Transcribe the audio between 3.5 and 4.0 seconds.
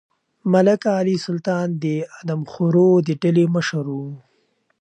مشر و.